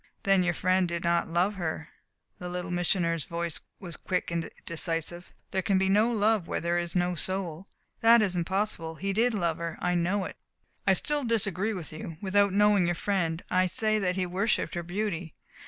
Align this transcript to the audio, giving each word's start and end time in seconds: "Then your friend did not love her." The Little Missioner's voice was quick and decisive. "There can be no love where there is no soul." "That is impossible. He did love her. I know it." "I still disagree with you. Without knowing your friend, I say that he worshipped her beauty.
"Then 0.23 0.41
your 0.41 0.55
friend 0.55 0.87
did 0.87 1.03
not 1.03 1.27
love 1.27 1.53
her." 1.53 1.89
The 2.39 2.49
Little 2.49 2.71
Missioner's 2.71 3.25
voice 3.25 3.59
was 3.79 3.97
quick 3.97 4.31
and 4.31 4.49
decisive. 4.65 5.31
"There 5.51 5.61
can 5.61 5.77
be 5.77 5.89
no 5.89 6.11
love 6.11 6.47
where 6.47 6.59
there 6.59 6.79
is 6.79 6.95
no 6.95 7.13
soul." 7.13 7.67
"That 7.99 8.19
is 8.19 8.35
impossible. 8.35 8.95
He 8.95 9.13
did 9.13 9.35
love 9.35 9.57
her. 9.59 9.77
I 9.79 9.93
know 9.93 10.25
it." 10.25 10.37
"I 10.87 10.93
still 10.95 11.23
disagree 11.23 11.73
with 11.75 11.93
you. 11.93 12.17
Without 12.19 12.51
knowing 12.51 12.87
your 12.87 12.95
friend, 12.95 13.43
I 13.51 13.67
say 13.67 13.99
that 13.99 14.15
he 14.15 14.25
worshipped 14.25 14.73
her 14.73 14.81
beauty. 14.81 15.35